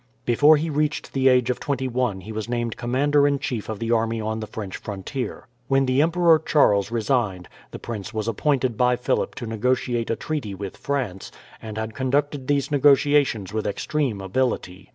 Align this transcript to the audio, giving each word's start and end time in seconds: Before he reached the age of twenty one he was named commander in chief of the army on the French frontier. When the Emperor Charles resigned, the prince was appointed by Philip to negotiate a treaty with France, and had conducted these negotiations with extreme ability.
Before 0.25 0.57
he 0.57 0.67
reached 0.71 1.13
the 1.13 1.27
age 1.27 1.51
of 1.51 1.59
twenty 1.59 1.87
one 1.87 2.21
he 2.21 2.31
was 2.31 2.49
named 2.49 2.75
commander 2.75 3.27
in 3.27 3.37
chief 3.37 3.69
of 3.69 3.77
the 3.77 3.91
army 3.91 4.19
on 4.19 4.39
the 4.39 4.47
French 4.47 4.77
frontier. 4.77 5.47
When 5.67 5.85
the 5.85 6.01
Emperor 6.01 6.39
Charles 6.39 6.89
resigned, 6.89 7.47
the 7.69 7.77
prince 7.77 8.11
was 8.11 8.27
appointed 8.27 8.77
by 8.77 8.95
Philip 8.95 9.35
to 9.35 9.45
negotiate 9.45 10.09
a 10.09 10.15
treaty 10.15 10.55
with 10.55 10.75
France, 10.75 11.31
and 11.61 11.77
had 11.77 11.93
conducted 11.93 12.47
these 12.47 12.71
negotiations 12.71 13.53
with 13.53 13.67
extreme 13.67 14.21
ability. 14.21 14.89